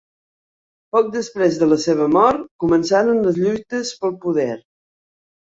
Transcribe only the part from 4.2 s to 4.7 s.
poder.